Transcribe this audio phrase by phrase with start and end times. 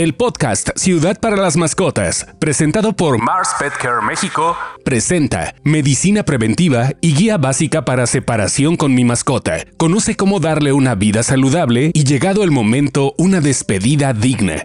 [0.00, 6.92] el podcast Ciudad para las Mascotas, presentado por Mars Pet Care México, presenta Medicina Preventiva
[7.02, 9.58] y Guía Básica para Separación con mi mascota.
[9.76, 14.64] Conoce cómo darle una vida saludable y llegado el momento, una despedida digna.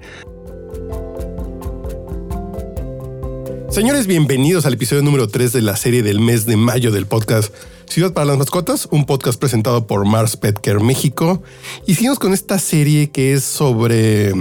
[3.69, 7.53] Señores, bienvenidos al episodio número 3 de la serie del mes de mayo del podcast
[7.89, 11.43] Ciudad para las Mascotas, un podcast presentado por Mars Pet Care México.
[11.85, 14.33] Y seguimos con esta serie que es sobre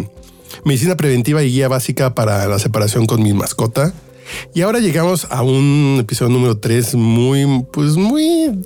[0.65, 3.93] medicina preventiva y guía básica para la separación con mi mascota.
[4.55, 8.65] Y ahora llegamos a un episodio número 3 muy, pues muy,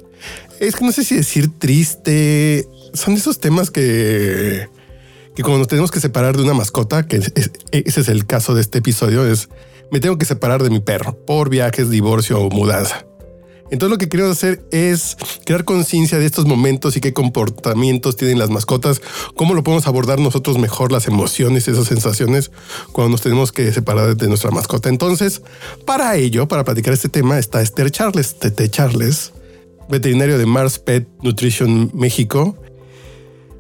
[0.61, 2.69] es que no sé si decir triste.
[2.95, 4.69] Son esos temas que,
[5.35, 8.61] que cuando nos tenemos que separar de una mascota, que ese es el caso de
[8.61, 9.49] este episodio, es
[9.91, 13.08] me tengo que separar de mi perro por viajes, divorcio o mudanza.
[13.71, 18.39] Entonces lo que queremos hacer es crear conciencia de estos momentos y qué comportamientos tienen
[18.39, 19.03] las mascotas,
[19.35, 22.51] cómo lo podemos abordar nosotros mejor las emociones, esas sensaciones
[22.93, 24.89] cuando nos tenemos que separar de nuestra mascota.
[24.89, 25.43] Entonces,
[25.85, 29.33] para ello, para platicar este tema, está Esther Charles, Tete Charles,
[29.89, 32.57] veterinario de Mars Pet Nutrition México.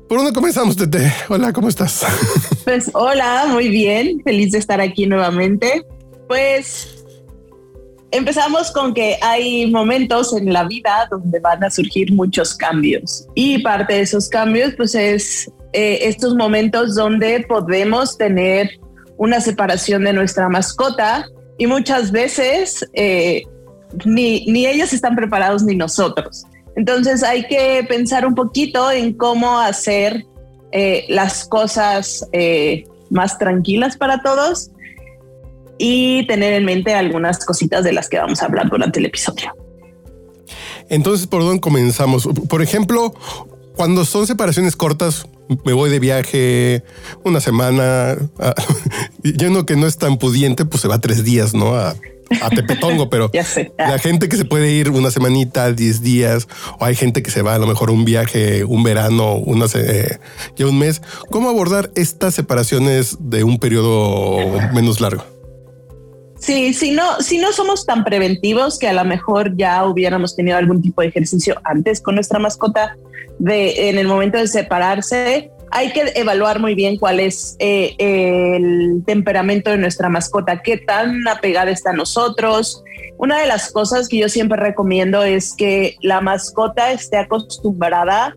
[0.09, 1.13] ¿Por dónde comenzamos, Tete?
[1.29, 2.05] Hola, ¿cómo estás?
[2.65, 5.85] Pues hola, muy bien, feliz de estar aquí nuevamente.
[6.29, 6.98] Pues
[8.11, 13.27] Empezamos con que hay momentos en la vida donde van a surgir muchos cambios.
[13.35, 18.71] Y parte de esos cambios pues es eh, estos momentos donde podemos tener
[19.19, 21.27] una separación de nuestra mascota.
[21.59, 23.43] Y muchas veces eh,
[24.07, 26.45] ni, ni ellos están preparados ni nosotros.
[26.77, 30.25] Entonces hay que pensar un poquito en cómo hacer
[30.73, 32.27] eh, las cosas
[33.11, 34.71] más tranquilas para todos
[35.79, 39.55] y tener en mente algunas cositas de las que vamos a hablar durante el episodio.
[40.89, 42.29] Entonces, ¿por dónde comenzamos?
[42.49, 43.15] Por ejemplo,
[43.77, 45.27] cuando son separaciones cortas,
[45.65, 46.83] me voy de viaje
[47.25, 48.17] una semana.
[49.23, 51.75] yo no que no es tan pudiente, pues se va tres días, ¿no?
[51.77, 51.95] A,
[52.55, 53.31] Tepetongo, pero
[53.79, 56.47] la gente que se puede ir una semanita, diez días,
[56.79, 60.67] o hay gente que se va a lo mejor un viaje, un verano, una ya
[60.67, 61.01] un mes.
[61.31, 64.39] ¿Cómo abordar estas separaciones de un periodo
[64.75, 65.38] menos largo?
[66.39, 70.57] Sí, si no, si no somos tan preventivos que a lo mejor ya hubiéramos tenido
[70.57, 72.97] algún tipo de ejercicio antes con nuestra mascota
[73.39, 79.03] de en el momento de separarse, hay que evaluar muy bien cuál es eh, el
[79.05, 82.83] temperamento de nuestra mascota, qué tan apegada está a nosotros.
[83.19, 88.35] Una de las cosas que yo siempre recomiendo es que la mascota esté acostumbrada a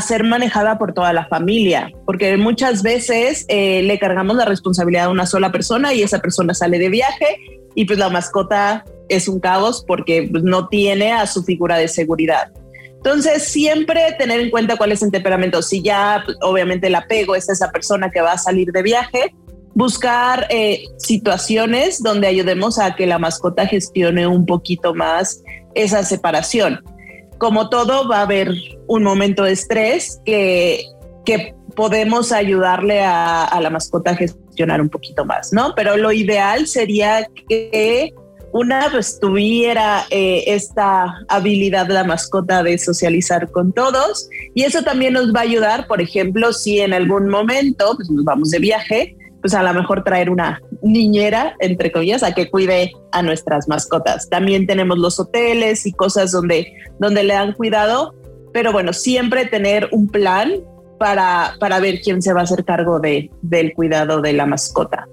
[0.00, 5.08] ser manejada por toda la familia, porque muchas veces eh, le cargamos la responsabilidad a
[5.08, 7.26] una sola persona y esa persona sale de viaje
[7.74, 11.88] y pues la mascota es un caos porque pues, no tiene a su figura de
[11.88, 12.52] seguridad.
[12.96, 15.62] Entonces, siempre tener en cuenta cuál es el temperamento.
[15.62, 19.34] Si ya, pues, obviamente, el apego es esa persona que va a salir de viaje,
[19.74, 25.42] buscar eh, situaciones donde ayudemos a que la mascota gestione un poquito más
[25.74, 26.80] esa separación
[27.40, 28.52] como todo, va a haber
[28.86, 30.84] un momento de estrés que,
[31.24, 35.72] que podemos ayudarle a, la mascota a gestionar un poquito más, ¿no?
[35.74, 38.12] Pero lo ideal sería que
[38.52, 38.90] una
[39.22, 45.34] tuviera eh, esta habilidad de la mascota de socializar con todos y eso también nos
[45.34, 49.54] va a ayudar, por ejemplo, si en algún momento pues, nos vamos de viaje, pues
[49.54, 54.28] a lo mejor traer una niñera, entre comillas, a que cuide a nuestras mascotas.
[54.28, 58.14] También tenemos los hoteles y cosas donde, donde le dan cuidado,
[58.52, 60.52] pero bueno, siempre tener un plan
[60.98, 65.08] para, para ver quién se va a hacer cargo de, del cuidado de la mascota.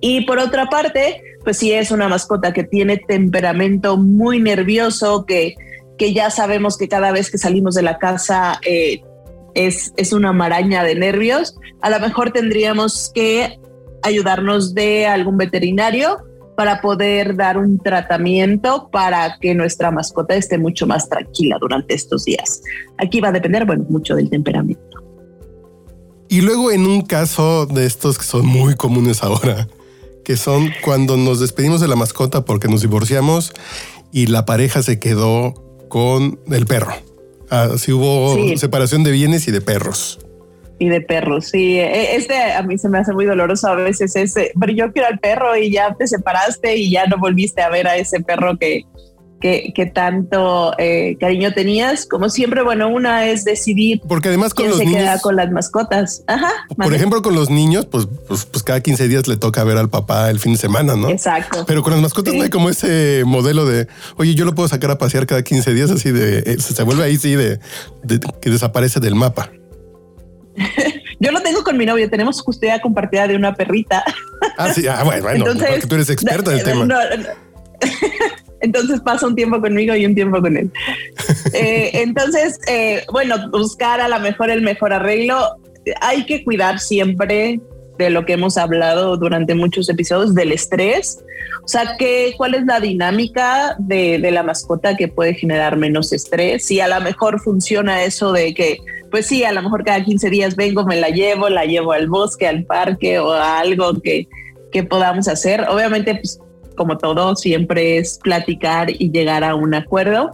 [0.00, 5.54] Y por otra parte, pues si es una mascota que tiene temperamento muy nervioso, que,
[5.98, 9.02] que ya sabemos que cada vez que salimos de la casa eh,
[9.54, 13.58] es, una maraña de nervios, a lo mejor tendríamos que
[14.04, 16.18] ayudarnos de algún veterinario
[16.56, 22.24] para poder dar un tratamiento para que nuestra mascota esté mucho más tranquila durante estos
[22.24, 22.62] días.
[22.98, 24.82] Aquí va a depender, bueno, mucho del temperamento.
[26.28, 29.68] Y luego en un caso de estos que son muy comunes ahora,
[30.24, 33.52] que son cuando nos despedimos de la mascota porque nos divorciamos
[34.12, 35.54] y la pareja se quedó
[35.88, 36.94] con el perro.
[37.50, 40.23] Ah, sí hubo separación de bienes y de perros.
[40.78, 41.78] Y de perros, sí.
[41.78, 45.08] E, este a mí se me hace muy doloroso a veces ese, pero yo quiero
[45.08, 48.58] al perro y ya te separaste y ya no volviste a ver a ese perro
[48.58, 48.84] que,
[49.74, 52.06] que, tanto eh, cariño tenías.
[52.06, 54.00] Como siempre, bueno, una es decidir.
[54.08, 55.02] Porque además con los se niños.
[55.02, 56.24] Queda con las mascotas.
[56.26, 56.50] Ajá.
[56.76, 59.90] Por ejemplo, con los niños, pues, pues, pues, cada 15 días le toca ver al
[59.90, 61.10] papá el fin de semana, ¿no?
[61.10, 61.64] Exacto.
[61.66, 63.86] Pero con las mascotas no hay como ese modelo de,
[64.16, 67.04] oye, yo lo puedo sacar a pasear cada 15 días, así de, eh, se vuelve
[67.04, 67.60] ahí, sí, de,
[68.40, 69.50] que desaparece del mapa.
[71.20, 74.04] Yo lo tengo con mi novio, tenemos custodia compartida de una perrita.
[74.56, 76.88] Ah, sí, ah, bueno, bueno, Entonces, tú eres experta del tema.
[78.60, 80.70] entonces pasa un tiempo conmigo y un tiempo con él.
[81.52, 85.56] Eh, entonces, eh, bueno, buscar a lo mejor el mejor arreglo.
[86.00, 87.60] Hay que cuidar siempre
[87.96, 91.22] de lo que hemos hablado durante muchos episodios del estrés.
[91.62, 96.12] O sea, ¿qué, ¿cuál es la dinámica de, de, la mascota que puede generar menos
[96.12, 96.64] estrés?
[96.64, 98.78] Si a lo mejor funciona eso de que,
[99.14, 102.08] pues sí, a lo mejor cada 15 días vengo, me la llevo, la llevo al
[102.08, 104.26] bosque, al parque o a algo que,
[104.72, 105.66] que podamos hacer.
[105.70, 106.40] Obviamente, pues
[106.76, 110.32] como todo, siempre es platicar y llegar a un acuerdo.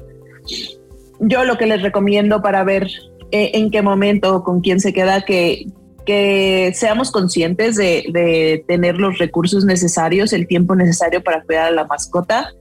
[1.18, 2.88] Yo lo que les recomiendo para ver
[3.32, 5.66] eh, en qué momento, con quién se queda, que,
[6.06, 11.84] que seamos conscientes de, tener los recursos necesarios, el tiempo necesario para cuidar a la
[11.84, 12.54] mascota,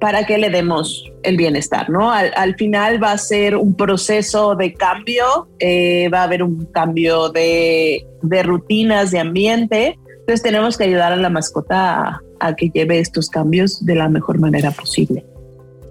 [0.00, 2.10] para que le demos el bienestar, ¿no?
[2.10, 7.28] Al, final va a ser un proceso de cambio, eh, va a haber un cambio
[7.28, 9.98] de, de rutinas, de ambiente,
[10.30, 14.38] entonces tenemos que ayudar a la mascota a, que lleve estos cambios de la mejor
[14.38, 15.24] manera posible.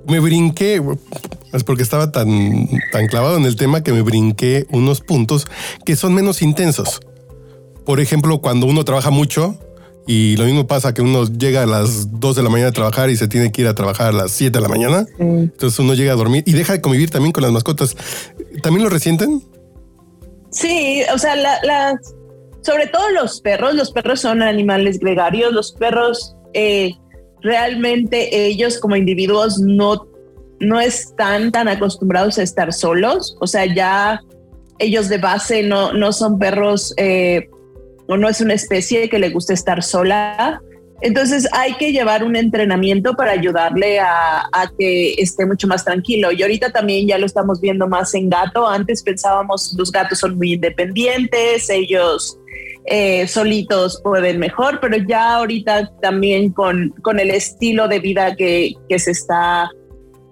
[0.07, 0.81] Me brinqué,
[1.53, 5.45] es porque estaba tan, tan clavado en el tema que me brinqué unos puntos
[5.85, 7.01] que son menos intensos.
[7.85, 9.59] Por ejemplo, cuando uno trabaja mucho,
[10.11, 13.11] y lo mismo pasa que uno llega a las 2 de la mañana a trabajar
[13.11, 15.05] y se tiene que ir a trabajar a las 7 de la mañana.
[15.19, 17.95] Entonces uno llega a dormir y deja de convivir también con las mascotas.
[18.63, 19.43] ¿También lo resienten?
[20.49, 22.15] Sí, o sea, las,
[22.61, 26.95] sobre todo los perros, los perros son animales gregarios, los perros eh,
[27.43, 30.07] realmente ellos como individuos no,
[30.59, 34.23] no están tan acostumbrados a estar solos, o sea, ya
[34.79, 37.47] ellos de base no, no son perros eh,
[38.17, 40.61] no es una especie que le guste estar sola.
[41.01, 46.31] Entonces hay que llevar un entrenamiento para ayudarle a, a, que esté mucho más tranquilo.
[46.31, 48.67] Y ahorita también ya lo estamos viendo más en gato.
[48.67, 52.37] Antes pensábamos los gatos son muy independientes, ellos
[52.85, 58.73] eh, solitos pueden mejor, pero ya ahorita también con, con el estilo de vida que,
[58.89, 59.69] que se está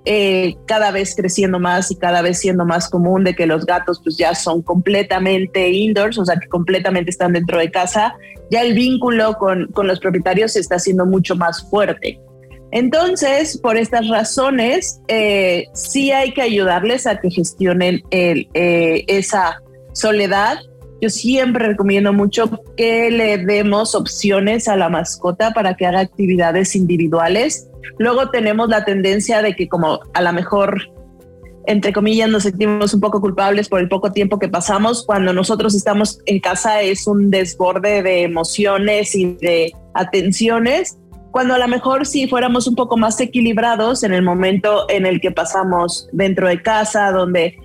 [0.09, 3.99] eh, cada vez creciendo más y cada vez siendo más común de que los gatos
[4.01, 8.15] pues ya son completamente indoors, o sea que completamente están dentro de casa,
[8.49, 12.21] ya el vínculo con, con los propietarios se está haciendo mucho más fuerte.
[12.71, 19.61] Entonces, por estas razones, eh, sí hay que ayudarles a que gestionen el, esa
[19.91, 20.57] soledad
[21.01, 26.75] yo siempre recomiendo mucho que le demos opciones a la mascota para que haga actividades
[26.75, 27.69] individuales.
[27.99, 30.89] Luego tenemos la tendencia de que como a lo mejor,
[31.67, 35.05] entre comillas, nos sentimos un poco culpables por el poco tiempo que pasamos.
[35.05, 40.97] Cuando nosotros estamos en casa es un desborde de emociones y de atenciones.
[41.29, 45.21] Cuando a lo mejor si fuéramos un poco más equilibrados en el momento en el
[45.21, 47.57] que pasamos dentro de casa, donde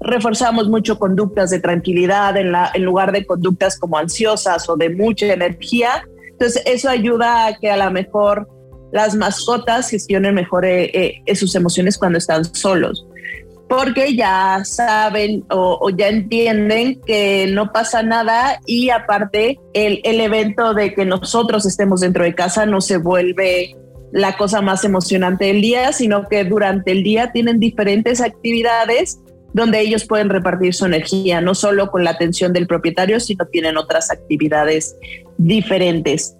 [0.00, 4.90] reforzamos mucho conductas de tranquilidad en, la, en lugar de conductas como ansiosas o de
[4.90, 6.04] mucha energía.
[6.30, 8.48] Entonces, eso ayuda a que a lo mejor
[8.92, 13.06] las mascotas gestionen mejor eh, eh, sus emociones cuando están solos,
[13.68, 20.72] porque ya saben o, ya entienden que no pasa nada y aparte el, el evento
[20.72, 23.76] de que nosotros estemos dentro de casa no se vuelve
[24.10, 29.20] la cosa más emocionante del día, sino que durante el día tienen diferentes actividades
[29.52, 33.76] donde ellos pueden repartir su energía, no solo con la atención del propietario, sino tienen
[33.76, 34.96] otras actividades
[35.38, 36.36] diferentes.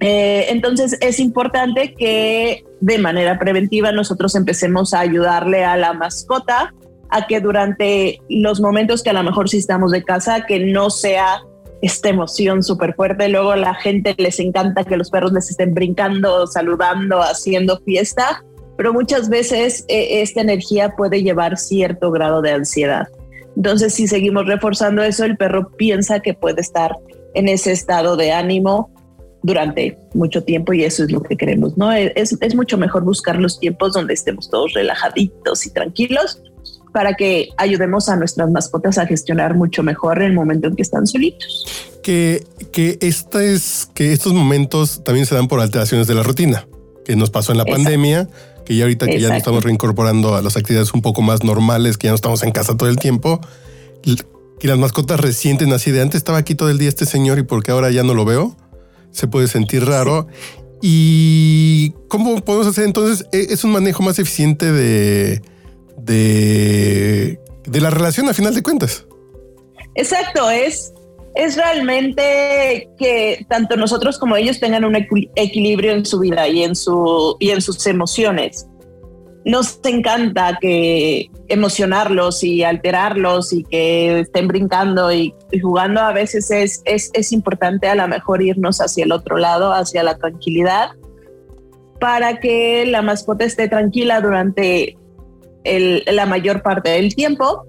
[0.00, 6.74] Eh, entonces es importante que de manera preventiva nosotros empecemos a ayudarle a la mascota
[7.08, 10.90] a que durante los momentos que a lo mejor sí estamos de casa, que no
[10.90, 11.40] sea
[11.80, 13.28] esta emoción súper fuerte.
[13.28, 18.42] Luego la gente les encanta que los perros les estén brincando, saludando, haciendo fiesta
[18.76, 23.08] pero muchas veces eh, esta energía puede llevar cierto grado de ansiedad.
[23.56, 26.96] Entonces, si seguimos reforzando eso, el perro piensa que puede estar
[27.34, 28.90] en ese estado de ánimo
[29.42, 31.92] durante mucho tiempo y eso es lo que queremos, ¿no?
[31.92, 36.42] Es, es mucho mejor buscar los tiempos donde estemos todos relajaditos y tranquilos
[36.92, 41.06] para que ayudemos a nuestras mascotas a gestionar mucho mejor el momento en que están
[41.06, 41.64] solitos.
[42.02, 46.66] Que, que, esta es, que estos momentos también se dan por alteraciones de la rutina,
[47.04, 48.28] que nos pasó en la pandemia
[48.66, 51.96] que ya ahorita que ya nos estamos reincorporando a las actividades un poco más normales,
[51.96, 53.40] que ya no estamos en casa todo el tiempo,
[54.58, 57.44] que las mascotas resienten así de antes estaba aquí todo el día este señor y
[57.44, 58.56] porque ahora ya no lo veo,
[59.12, 60.26] se puede sentir raro.
[60.82, 63.26] ¿Y cómo podemos hacer entonces?
[63.32, 65.40] E, es un manejo más eficiente de,
[65.96, 69.06] de, de la relación a final de cuentas.
[69.94, 70.92] Exacto, es
[71.36, 76.74] es realmente que tanto nosotros como ellos tengan un equilibrio en su vida y en,
[76.74, 78.66] su, y en sus emociones.
[79.44, 86.82] nos encanta que emocionarlos y alterarlos y que estén brincando y, jugando a veces es,
[86.84, 90.92] es, importante a lo mejor irnos hacia el otro lado, hacia la tranquilidad,
[92.00, 94.96] para que la mascota esté tranquila durante
[95.64, 97.66] la mayor parte del tiempo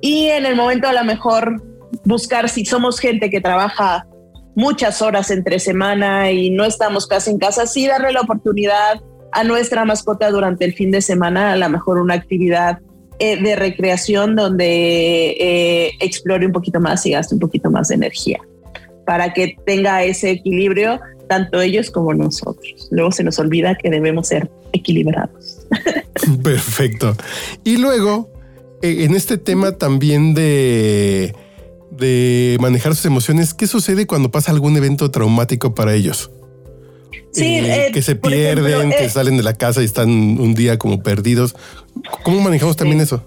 [0.00, 1.62] y en el momento a lo mejor
[2.04, 4.06] buscar si somos gente que trabaja
[4.54, 9.00] muchas horas entre semana y no estamos casi en casa, sí darle la oportunidad
[9.32, 12.78] a nuestra mascota durante el fin de semana, a lo mejor una actividad
[13.18, 17.96] eh, de recreación donde eh, explore un poquito más y gaste un poquito más de
[17.96, 18.40] energía
[19.04, 22.88] para que tenga ese equilibrio tanto ellos como nosotros.
[22.90, 25.66] Luego se nos olvida que debemos ser equilibrados.
[26.42, 27.16] Perfecto.
[27.64, 28.30] Y luego,
[28.82, 31.34] eh, en este tema también de,
[31.96, 36.30] de manejar sus emociones, ¿qué sucede cuando pasa algún evento traumático para ellos?
[37.32, 40.78] Sí, eh, que se pierden, que eh, salen de la casa y están un día
[40.78, 41.56] como perdidos.
[42.22, 43.24] ¿Cómo manejamos también eso?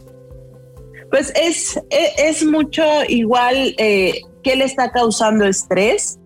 [1.11, 6.19] Pues es, e, es, mucho igual eh, qué le está causando estrés.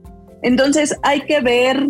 [0.43, 1.87] Entonces hay que ver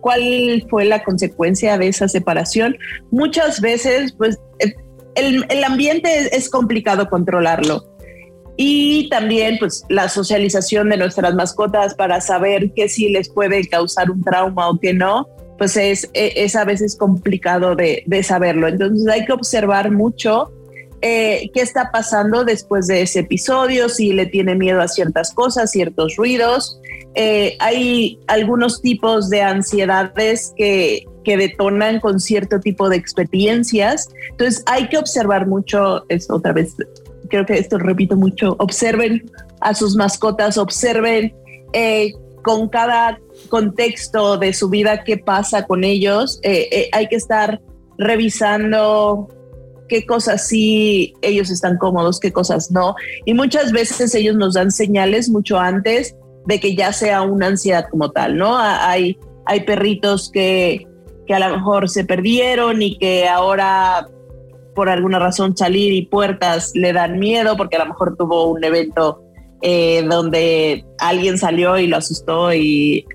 [0.00, 2.76] cuál fue la consecuencia de esa separación.
[3.10, 4.38] Muchas veces, pues
[5.16, 7.91] el, el ambiente es complicado controlarlo
[8.56, 14.10] y también pues la socialización de nuestras mascotas para saber que si les puede causar
[14.10, 15.28] un trauma o que no,
[15.58, 18.68] pues es, e, es a veces complicado de, de saberlo.
[18.68, 20.52] Entonces hay que observar mucho
[21.04, 25.72] eh, qué está pasando después de ese episodio, si le tiene miedo a ciertas cosas,
[25.72, 26.78] ciertos ruidos.
[27.16, 34.10] Eh, hay algunos tipos de ansiedades que, que detonan con cierto tipo de experiencias.
[34.30, 36.76] Entonces hay que observar mucho, es otra vez
[37.32, 39.24] creo que esto repito mucho, observen
[39.62, 41.34] a sus mascotas, observen
[41.72, 42.12] eh,
[42.44, 46.38] con cada contexto de su vida qué pasa con ellos.
[46.42, 47.62] Eh, eh, hay que estar
[47.96, 49.28] revisando
[49.88, 52.96] qué cosas sí ellos están cómodos, qué cosas no.
[53.24, 57.86] Y muchas veces ellos nos dan señales mucho antes de que ya sea una ansiedad
[57.90, 58.58] como tal, ¿no?
[58.58, 60.86] Hay, hay perritos que,
[61.26, 64.06] que a lo mejor se perdieron y que ahora
[64.74, 68.64] por alguna razón salir y puertas le dan miedo porque a lo mejor tuvo un
[68.64, 69.22] evento
[69.64, 73.06] eh, donde alguien salió y lo asustó y,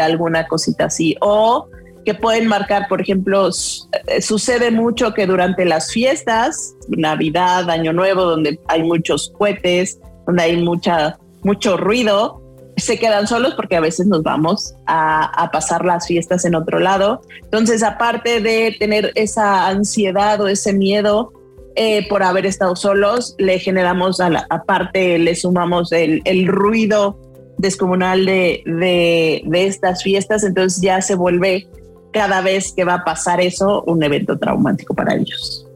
[0.00, 1.16] alguna cosita así.
[1.20, 1.68] O
[2.04, 8.22] que pueden marcar, por ejemplo, eh, sucede mucho que durante las fiestas, Navidad, Año Nuevo,
[8.22, 12.40] donde hay muchos cohetes, donde hay mucha, mucho ruido,
[12.78, 17.22] se quedan solos porque a veces nos vamos a, pasar las fiestas en otro lado.
[17.44, 21.32] Entonces, aparte de tener esa ansiedad o ese miedo
[21.76, 27.18] eh, por haber estado solos, le generamos, a la, aparte, le sumamos el, ruido
[27.58, 31.68] descomunal de, estas fiestas, entonces ya se vuelve
[32.12, 35.66] cada vez que va a pasar eso un evento traumático para ellos.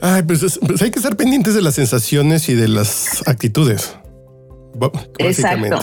[0.00, 3.96] Ay, pues, pues hay que estar pendientes de las sensaciones y de las actitudes.
[5.18, 5.78] Exacto.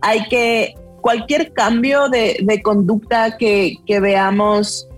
[0.00, 4.88] Hay que, cualquier cambio de, conducta que, veamos,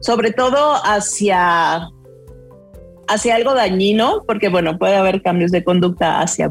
[0.00, 1.88] sobre todo hacia,
[3.08, 6.50] hacia algo dañino, porque bueno, puede haber cambios de conducta hacia,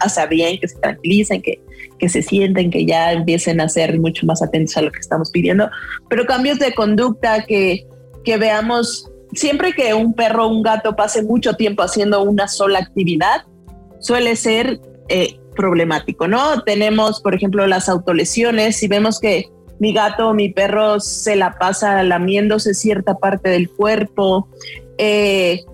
[0.00, 1.62] hacia bien, que se tranquilicen, que,
[1.98, 5.30] que se sienten, que ya empiecen a ser mucho más atentos a lo que estamos
[5.30, 5.70] pidiendo,
[6.08, 7.86] pero cambios de conducta que,
[8.24, 12.78] que veamos, siempre que un perro o un gato pase mucho tiempo haciendo una sola
[12.78, 13.42] actividad,
[14.00, 16.62] suele ser eh, problemático, ¿no?
[16.62, 18.76] Tenemos, por ejemplo, las autolesiones.
[18.76, 19.46] Si vemos que
[19.78, 24.48] mi gato o mi perro se la pasa lamiéndose cierta parte del cuerpo,
[24.98, 25.64] eh,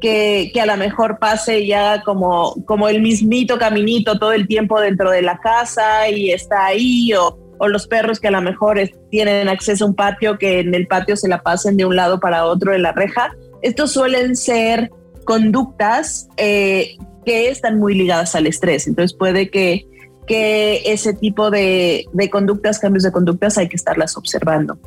[0.00, 5.10] que, a lo mejor pase ya como, como el mismito caminito todo el tiempo dentro
[5.10, 8.78] de la casa y está ahí, o, los perros que a lo mejor
[9.10, 12.20] tienen acceso a un patio, que en el patio se la pasen de un lado
[12.20, 13.34] para otro de la reja.
[13.62, 14.90] Estos suelen ser
[15.24, 18.86] conductas eh, que están muy ligadas al estrés.
[18.86, 19.86] Entonces puede que,
[20.26, 24.78] que ese tipo de, de, conductas, cambios de conductas, hay que estarlas observando.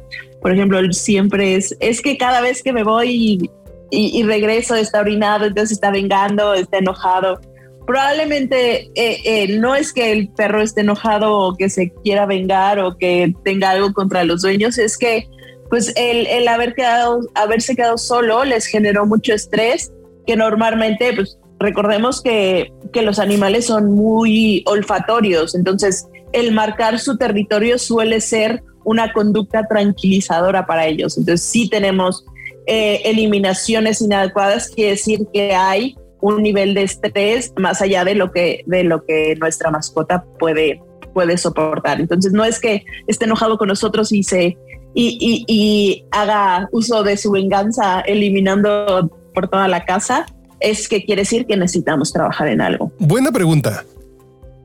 [0.42, 3.50] Por ejemplo, siempre es, es que cada vez que me voy
[3.90, 7.40] y, regreso está orinado, entonces está vengando, está enojado.
[7.86, 12.80] Probablemente eh, eh, no es que el perro esté enojado o que se quiera vengar
[12.80, 15.30] o que tenga algo contra los dueños, es que
[15.70, 19.92] pues el, el haber quedado, haberse quedado solo les generó mucho estrés
[20.26, 27.78] que normalmente pues recordemos que, los animales son muy olfatorios, entonces el marcar su territorio
[27.78, 31.16] suele ser una conducta tranquilizadora para ellos.
[31.16, 32.26] Entonces, si tenemos
[32.66, 38.32] eh, eliminaciones inadecuadas, quiere decir que hay un nivel de estrés más allá de lo
[38.32, 40.82] que, de lo que nuestra mascota puede,
[41.14, 42.00] puede soportar.
[42.00, 44.58] Entonces, no es que esté enojado con nosotros y se,
[44.94, 50.26] y, haga uso de su venganza eliminando por toda la casa,
[50.60, 52.92] es que quiere decir que necesitamos trabajar en algo.
[53.00, 53.86] Buena pregunta.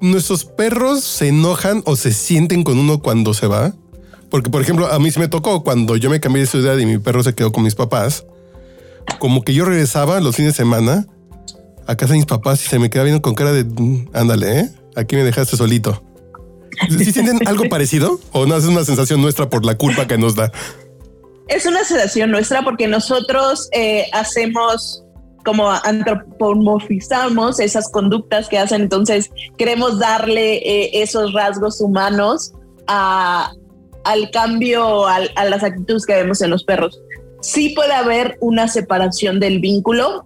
[0.00, 3.72] ¿Nuestros perros se enojan o se sienten con uno cuando se va?
[4.30, 6.86] Porque, por ejemplo, a mí se me tocó cuando yo me cambié de ciudad y
[6.86, 8.24] mi perro se quedó con mis papás.
[9.18, 11.06] Como que yo regresaba los fines de semana
[11.86, 14.60] a casa de mis papás y se me quedaba viendo con cara de mm, ándale,
[14.60, 14.70] ¿eh?
[14.96, 16.02] aquí me dejaste solito.
[16.88, 20.34] ¿Sí sienten algo parecido o no es una sensación nuestra por la culpa que nos
[20.34, 20.50] da?
[21.48, 25.01] Es una sensación nuestra porque nosotros eh, hacemos
[25.44, 32.52] como antropomorfizamos esas conductas que hacen, entonces queremos darle eh, esos rasgos humanos
[32.86, 33.52] a,
[34.04, 37.00] al cambio, a las actitudes que vemos en los perros.
[37.40, 40.24] Sí puede haber una separación del vínculo.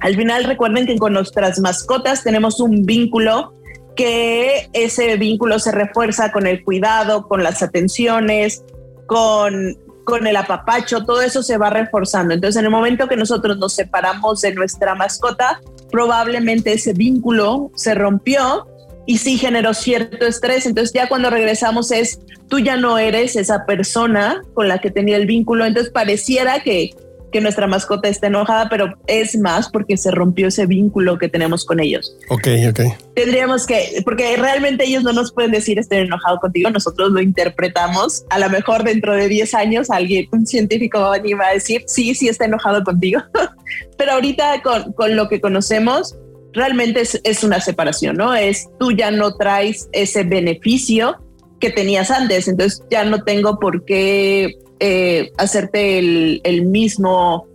[0.00, 3.54] Al final recuerden que con nuestras mascotas tenemos un vínculo
[3.96, 8.64] que ese vínculo se refuerza con el cuidado, con las atenciones,
[9.06, 12.34] con, con el apapacho, todo eso se va reforzando.
[12.34, 17.94] Entonces, en el momento que nosotros nos separamos de nuestra mascota, probablemente ese vínculo se
[17.94, 18.66] rompió
[19.06, 20.66] y sí generó cierto estrés.
[20.66, 25.16] Entonces, ya cuando regresamos es, tú ya no eres esa persona con la que tenía
[25.16, 25.64] el vínculo.
[25.64, 26.94] Entonces, pareciera que
[27.34, 31.64] que nuestra mascota está enojada, pero es más porque se rompió ese vínculo que tenemos
[31.64, 32.16] con ellos.
[32.28, 32.80] Ok, ok.
[33.16, 38.24] Tendríamos que, porque realmente ellos no nos pueden decir estoy enojado contigo, nosotros lo interpretamos.
[38.30, 42.28] A lo mejor dentro de 10 años alguien, un científico va a decir sí, sí
[42.28, 43.20] está enojado contigo.
[43.98, 46.14] pero ahorita con, con, lo que conocemos,
[46.52, 48.32] realmente es, es una separación, ¿no?
[48.32, 51.16] Es tú ya no traes ese beneficio
[51.58, 57.46] que tenías antes, entonces ya no tengo por qué eh, hacerte el, mismo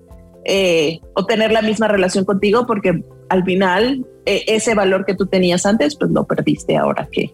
[0.46, 5.26] eh, o tener la misma relación contigo porque al final eh, ese valor que tú
[5.26, 7.34] tenías antes pues lo perdiste ahora que,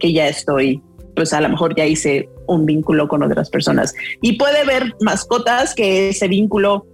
[0.00, 0.82] que ya estoy
[1.14, 3.94] pues a lo mejor ya hice un vínculo con otras personas.
[4.22, 6.86] Y puede haber mascotas que ese vínculo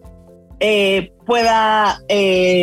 [1.27, 2.01] pueda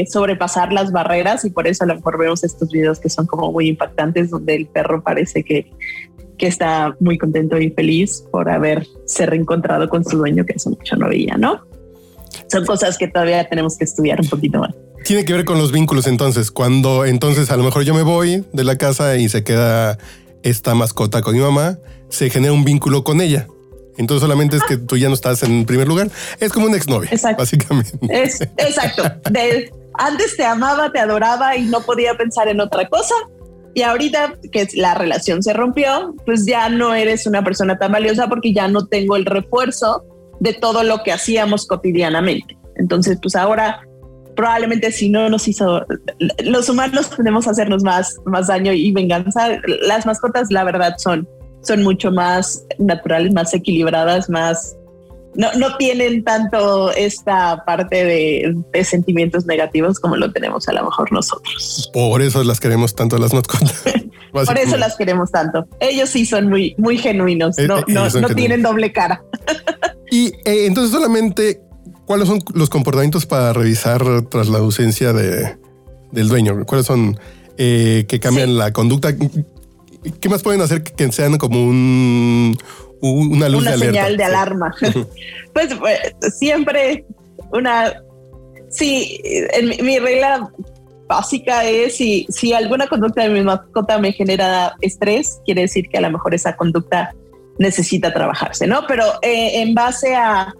[0.08, 3.52] sobrepasar las barreras y por eso a lo mejor vemos estos videos que son como
[3.52, 5.72] muy impactantes donde el perro parece que
[6.38, 10.96] que está muy contento y feliz por haberse reencontrado con su dueño que hace mucho
[10.96, 11.62] no veía, ¿no?
[12.52, 14.74] Son cosas que todavía tenemos que estudiar un poquito más.
[15.06, 18.46] Tiene que ver con los vínculos entonces, cuando entonces a lo mejor yo me voy
[18.54, 19.98] de la casa y se queda
[20.44, 21.78] esta mascota con mi mamá,
[22.10, 23.48] se genera un vínculo con ella.
[23.98, 26.10] Entonces solamente es que tú ya no estás en primer lugar.
[26.40, 27.98] Es como un exnovio, básicamente.
[28.10, 29.04] Es, exacto.
[29.96, 33.14] antes te amaba, te adoraba y no podía pensar en otra cosa.
[33.74, 38.28] Y ahorita que la relación se rompió, pues ya no eres una persona tan valiosa
[38.28, 40.06] porque ya no tengo el refuerzo
[40.40, 42.58] de todo lo que hacíamos cotidianamente.
[42.76, 43.82] Entonces, pues ahora
[44.36, 45.86] probablemente si no nos hizo,
[46.44, 49.50] los humanos tenemos que hacernos más, más daño y venganza.
[49.82, 51.28] Las mascotas, la verdad, son,
[51.62, 54.76] son mucho más naturales, más equilibradas, más
[55.36, 61.12] no, no tienen tanto esta parte de, sentimientos negativos como lo tenemos a lo mejor
[61.12, 61.90] nosotros.
[61.94, 63.84] Por eso las queremos tanto las mascotas.
[64.32, 65.68] Por eso las queremos tanto.
[65.80, 69.24] Ellos sí son muy, muy genuinos, eh, no, eh, no, no tienen doble cara.
[70.10, 71.62] y eh, entonces solamente,
[72.06, 75.56] ¿cuáles son los comportamientos para revisar tras la ausencia de,
[76.12, 76.66] del dueño?
[76.66, 77.20] ¿Cuáles son
[77.56, 79.16] que cambian la conducta?
[80.20, 82.58] ¿Qué más pueden hacer que sean como un,
[83.04, 84.74] una luz una señal de alarma.
[85.54, 86.00] pues, pues,
[86.38, 87.06] siempre
[87.52, 88.02] una,
[88.70, 90.50] sí, en mi, regla
[91.08, 95.98] básica es si, si alguna conducta de mi mascota me genera estrés, quiere decir que
[95.98, 97.14] a lo mejor esa conducta
[97.60, 98.88] necesita trabajarse, ¿no?
[98.88, 100.54] Pero eh, en base a,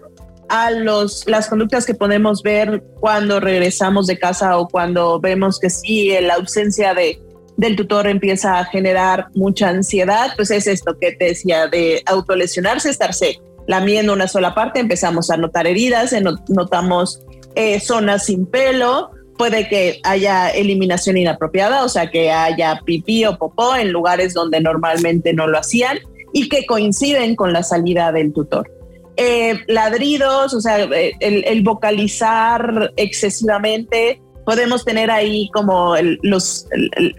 [0.48, 5.70] a los, las conductas que podemos ver cuando regresamos de casa o cuando vemos que
[5.70, 7.20] sí, la ausencia de,
[7.56, 12.90] del tutor empieza a generar mucha ansiedad, pues es esto que te decía de autolesionarse,
[12.90, 16.14] estarse lamiendo una sola parte, empezamos a notar heridas,
[16.48, 17.20] notamos
[17.54, 23.38] eh, zonas sin pelo, puede que haya eliminación inapropiada, o sea, que haya pipí o
[23.38, 25.98] popó en lugares donde normalmente no lo hacían
[26.32, 28.70] y que coinciden con la salida del tutor.
[29.16, 36.66] Eh, ladridos, o sea, eh, el vocalizar excesivamente, podemos tener ahí como los,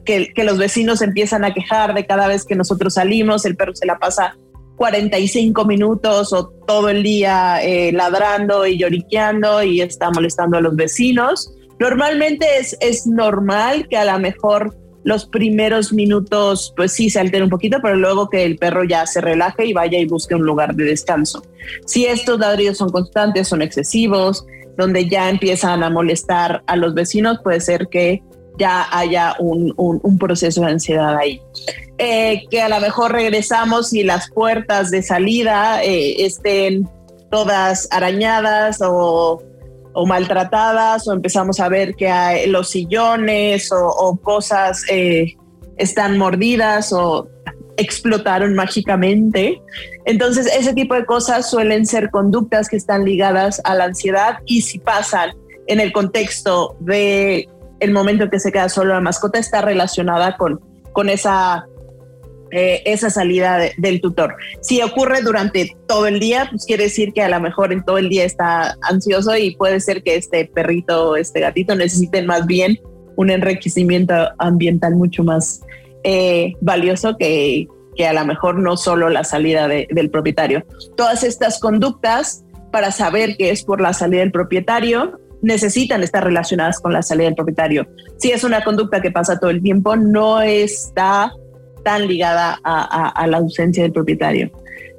[0.06, 3.86] que, los vecinos empiezan a quejar de cada vez que nosotros salimos, el perro se
[3.86, 4.36] la pasa
[4.78, 10.76] 45 minutos o todo el día eh, ladrando y lloriqueando y está molestando a los
[10.76, 11.54] vecinos.
[11.80, 17.44] Normalmente es, es normal que a lo mejor los primeros minutos pues sí se altere
[17.44, 20.44] un poquito, pero luego que el perro ya se relaje y vaya y busque un
[20.44, 21.44] lugar de descanso.
[21.86, 24.46] Si estos ladridos son constantes, son excesivos,
[24.78, 28.24] donde ya empiezan a molestar a los vecinos, puede ser que
[28.58, 31.42] ya haya un, un, proceso de ansiedad ahí.
[31.98, 36.90] Eh, que a lo mejor regresamos y las puertas de salida eh, estén
[37.32, 39.42] todas arañadas o,
[39.94, 45.36] o, maltratadas o empezamos a ver que los sillones o, cosas eh,
[45.78, 47.28] están mordidas o
[47.78, 49.62] explotaron mágicamente.
[50.06, 54.62] Entonces, ese tipo de cosas suelen ser conductas que están ligadas a la ansiedad y
[54.62, 55.32] si pasan
[55.68, 60.62] en el contexto de el momento que se queda solo la mascota está relacionada con,
[60.94, 61.68] con esa,
[62.52, 64.36] eh, esa salida del tutor.
[64.62, 67.98] Si ocurre durante todo el día, pues quiere decir que a lo mejor en todo
[67.98, 72.46] el día está ansioso y puede ser que este perrito o este gatito necesiten más
[72.46, 72.80] bien
[73.18, 75.62] un enriquecimiento ambiental mucho más
[76.08, 80.64] eh, valioso que, que a lo mejor no solo la salida del propietario.
[80.96, 86.80] Todas estas conductas para saber que es por la salida del propietario necesitan estar relacionadas
[86.80, 87.88] con la salida del propietario.
[88.18, 91.32] Si es una conducta que pasa todo el tiempo, no está
[91.84, 94.52] tan ligada a, la ausencia del propietario.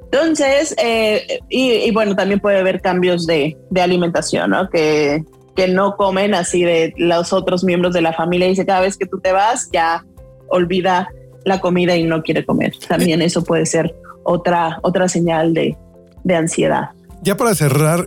[0.05, 4.69] Entonces, eh, y, bueno, también puede haber cambios de, alimentación, ¿no?
[4.69, 5.23] Que,
[5.55, 8.47] que no comen así de los otros miembros de la familia.
[8.47, 10.05] Dice, cada vez que tú te vas, ya
[10.49, 11.09] olvida
[11.45, 12.73] la comida y no quiere comer.
[12.87, 15.77] También eso puede ser otra, otra señal de,
[16.23, 16.89] de ansiedad.
[17.23, 18.05] Ya para cerrar,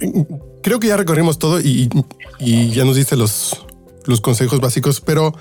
[0.63, 1.89] creo que ya recorrimos todo y,
[2.39, 3.67] ya nos diste los,
[4.07, 5.35] los consejos básicos, pero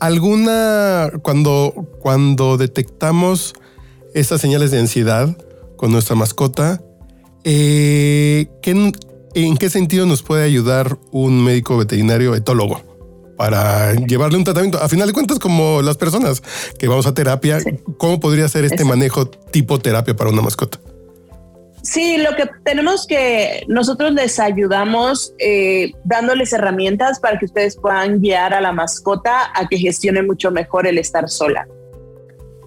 [0.00, 3.54] alguna, cuando, cuando detectamos
[4.14, 5.36] estas señales de ansiedad
[5.76, 6.82] con nuestra mascota,
[7.44, 12.93] eh, ¿en qué sentido nos puede ayudar un médico veterinario etólogo?
[13.36, 14.78] Para llevarle un tratamiento.
[14.78, 16.42] A final de cuentas, como las personas
[16.78, 17.58] que vamos a terapia,
[17.98, 20.78] ¿cómo podría ser este manejo tipo terapia para una mascota?
[21.84, 28.22] Sí, lo que tenemos que nosotros les ayudamos eh, dándoles herramientas para que ustedes puedan
[28.22, 31.68] guiar a la mascota a que gestione mucho mejor el estar sola.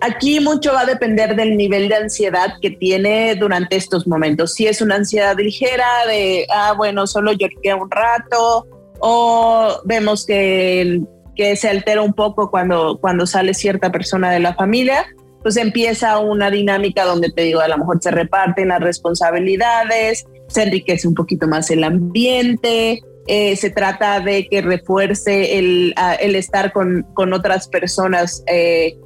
[0.01, 4.53] Aquí mucho va a depender del nivel de ansiedad que tiene durante estos momentos.
[4.53, 8.67] Si es una ansiedad ligera de, ah, bueno, solo lloré un rato,
[8.99, 11.01] o vemos que,
[11.35, 15.05] que se altera un poco cuando, cuando sale cierta persona de la familia,
[15.41, 20.63] pues empieza una dinámica donde te digo, a lo mejor se reparten las responsabilidades, se
[20.63, 26.71] enriquece un poquito más el ambiente, eh, se trata de que refuerce el, el estar
[26.71, 28.97] con, con, otras personas eh,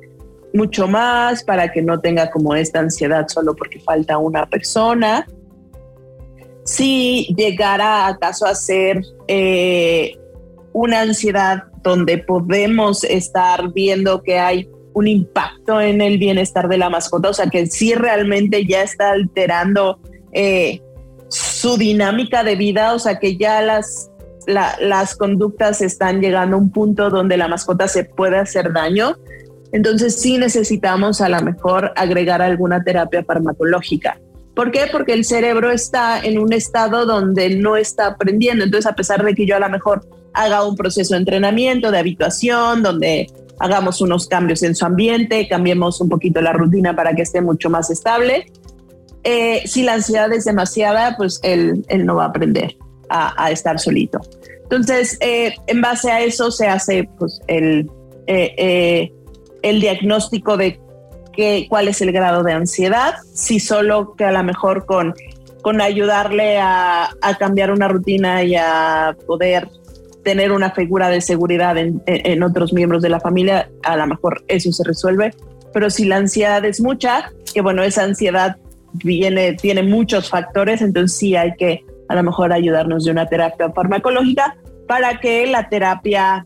[0.54, 5.26] mucho más para que no tenga como esta ansiedad solo porque falta una persona.
[6.72, 10.18] Si llegara acaso a ser eh,
[10.72, 16.90] una ansiedad donde podemos estar viendo que hay un impacto en el bienestar de la
[16.90, 20.00] mascota, o sea que sí realmente ya está alterando
[20.32, 20.80] eh,
[21.28, 24.10] su dinámica de vida, o sea que ya las,
[24.48, 29.18] las conductas están llegando a un punto donde la mascota se puede hacer daño.
[29.74, 34.22] Entonces sí necesitamos a lo mejor agregar alguna terapia farmacológica.
[34.56, 34.88] ¿Por qué?
[34.92, 38.64] Porque el cerebro está en un estado donde no está aprendiendo.
[38.64, 42.00] Entonces, a pesar de que yo a lo mejor haga un proceso de entrenamiento, de
[42.00, 47.22] habituación, donde hagamos unos cambios en su ambiente, cambiemos un poquito la rutina para que
[47.22, 48.52] esté mucho más estable.
[49.24, 52.76] Eh, si la ansiedad es demasiada, pues él, él no va a aprender
[53.10, 54.22] a, estar solito.
[54.64, 57.90] Entonces, eh, en base a eso se hace pues, el,
[58.28, 59.12] eh,
[59.62, 60.80] el diagnóstico de
[61.32, 65.14] qué, cuál es el grado de ansiedad, si solo que a lo mejor con,
[65.62, 69.70] con ayudarle a, a cambiar una rutina y a poder
[70.24, 74.72] tener una figura de seguridad en, otros miembros de la familia, a lo mejor eso
[74.72, 75.34] se resuelve.
[75.74, 78.58] Pero si la ansiedad es mucha, que bueno, esa ansiedad
[78.94, 83.72] viene, tiene muchos factores, entonces sí hay que a lo mejor ayudarnos de una terapia
[83.72, 86.46] farmacológica para que la terapia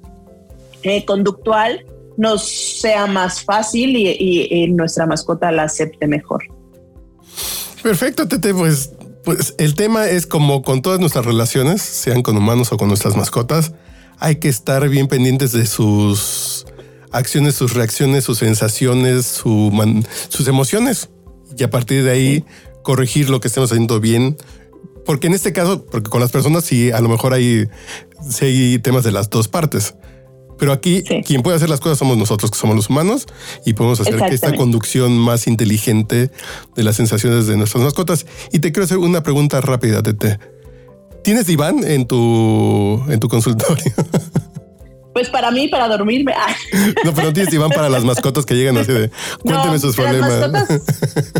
[0.83, 1.85] eh, conductual
[2.17, 6.43] nos sea más fácil y, nuestra mascota la acepte mejor.
[7.81, 8.91] Perfecto, Tete, pues
[9.25, 13.17] pues el tema es como con todas nuestras relaciones, sean con humanos o con nuestras
[13.17, 13.73] mascotas,
[14.19, 16.67] hay que estar bien pendientes de sus
[17.11, 21.09] acciones, sus reacciones, sus sensaciones, sus emociones.
[21.57, 22.45] Y a partir de ahí
[22.83, 24.37] corregir lo que estemos haciendo bien.
[25.05, 27.67] Porque en este caso, porque con las personas sí, a lo mejor hay,
[28.41, 29.95] hay temas de las dos partes.
[30.57, 33.25] Pero aquí quien puede hacer las cosas somos nosotros, que somos los humanos,
[33.65, 36.31] y podemos hacer que esta conducción más inteligente
[36.75, 38.25] de las sensaciones de nuestras mascotas.
[38.51, 40.39] Y te quiero hacer una pregunta rápida, Tete.
[41.23, 43.93] ¿Tienes diván en tu, en tu consultorio?
[45.15, 46.33] Pues para mí, para dormirme.
[47.05, 49.09] No, pero no tienes diván para las mascotas que llegan así de
[49.43, 50.51] cuénteme sus problemas.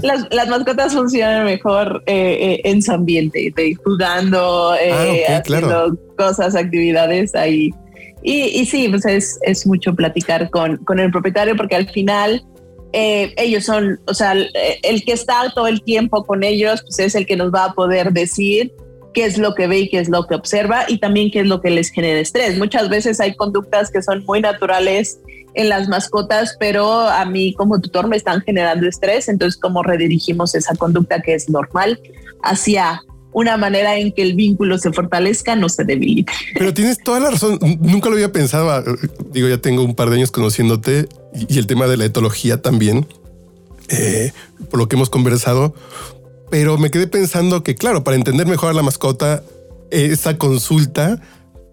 [0.32, 3.52] Las mascotas, funcionan mejor eh, eh, en su ambiente,
[3.84, 7.74] jugando, eh, ah, haciendo cosas, actividades ahí
[8.28, 12.44] Y, sí, pues es, es mucho platicar con, con el propietario porque al final
[12.92, 17.14] eh, ellos son, o sea, el, que está todo el tiempo con ellos, pues es
[17.14, 18.74] el que nos va a poder decir
[19.14, 21.48] qué es lo que ve y qué es lo que observa y también qué es
[21.48, 22.58] lo que les genera estrés.
[22.58, 25.20] Muchas veces hay conductas que son muy naturales
[25.54, 30.56] en las mascotas, pero a mí como tutor me están generando estrés, entonces cómo redirigimos
[30.56, 32.00] esa conducta que es normal
[32.42, 33.04] hacia
[33.36, 36.32] una manera en que el vínculo se fortalezca, no se debilite.
[36.58, 37.60] Pero tienes toda la razón.
[37.82, 38.82] Nunca lo había pensado.
[39.34, 41.10] Digo, ya tengo un par de años conociéndote
[41.50, 43.06] y el tema de la etología también,
[43.90, 44.32] eh,
[44.72, 45.76] por lo que hemos conversado.
[46.50, 49.44] Pero me quedé pensando que, claro, para entender mejor a la mascota,
[49.92, 51.22] esa consulta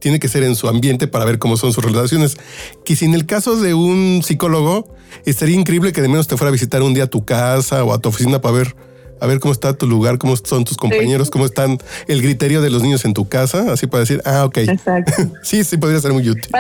[0.01, 2.39] tiene que ser en su ambiente para ver cómo son sus relaciones.
[2.85, 4.93] Que si en el caso de un psicólogo,
[5.25, 7.95] estaría increíble que de menos te fuera a visitar un día a tu casa o
[7.95, 8.75] a tu oficina para ver
[9.21, 12.71] a ver cómo está tu lugar, cómo son tus compañeros, cómo están el criterio de
[12.71, 14.59] los niños en tu casa, así para decir, ah, ok.
[14.59, 15.13] Exacto.
[15.43, 16.51] sí, sí, podría ser muy útil.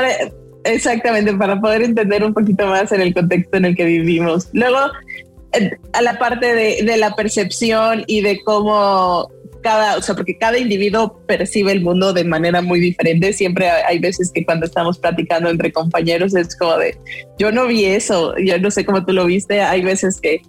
[0.65, 4.49] exactamente, para poder entender un poquito más en el contexto en el que vivimos.
[4.53, 4.79] Luego,
[5.93, 9.31] a la parte de, de la percepción y de cómo
[9.62, 13.33] cada, o sea, porque cada individuo percibe el mundo de manera muy diferente.
[13.33, 16.99] Siempre hay veces que cuando estamos platicando entre compañeros es como de,
[17.38, 19.62] yo no vi eso, yo no sé cómo tú lo viste.
[19.62, 20.43] Hay veces que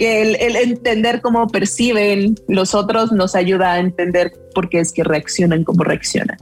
[0.00, 5.04] que el, entender cómo perciben los otros nos ayuda a entender por qué es que
[5.04, 6.38] reaccionan como reaccionan.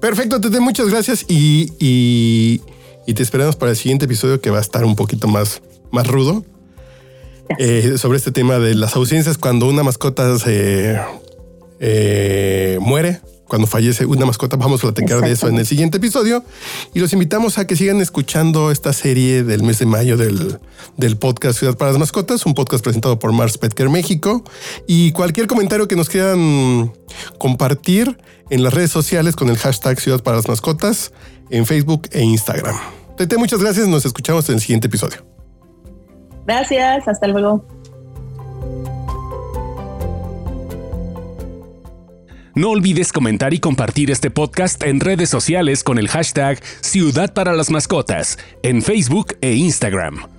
[0.00, 4.60] Perfecto, Tete, muchas gracias y, y, te esperamos para el siguiente episodio que va a
[4.60, 6.44] estar un poquito más, más rudo.
[7.58, 11.00] Eh, sobre este tema de las ausencias cuando una mascota se
[11.80, 14.56] eh, muere cuando fallece una mascota.
[14.56, 16.44] Vamos a platicar de eso en el siguiente episodio.
[16.94, 20.58] Y los invitamos a que sigan escuchando esta serie del mes de mayo del,
[20.96, 24.44] del podcast Ciudad para las Mascotas, un podcast presentado por Mars Petker México.
[24.86, 26.92] Y cualquier comentario que nos quieran
[27.38, 28.18] compartir
[28.50, 31.12] en las redes sociales con el hashtag Ciudad para las Mascotas
[31.50, 32.76] en Facebook e Instagram.
[33.16, 33.88] Tete, muchas gracias.
[33.88, 35.24] Nos escuchamos en el siguiente episodio.
[36.46, 37.08] Gracias.
[37.08, 37.75] Hasta luego.
[42.56, 47.52] No olvides comentar y compartir este podcast en redes sociales con el hashtag Ciudad para
[47.52, 50.35] las Mascotas, en Facebook e Instagram.